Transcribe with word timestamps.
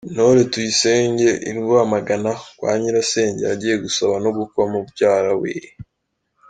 Intore 0.07 0.41
Tuyisenge 0.51 1.29
i 1.49 1.51
Rwamagana 1.57 2.31
kwa 2.57 2.71
nyirasenge 2.79 3.41
yagiye 3.51 3.75
gusaba 3.83 4.15
no 4.23 4.29
gukwa 4.37 4.63
mubyara 4.71 5.31
we. 5.41 5.51